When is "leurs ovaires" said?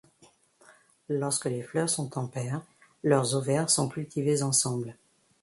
3.03-3.69